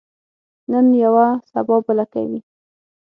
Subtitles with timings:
[0.71, 2.39] نن یوه، سبا بله کوي.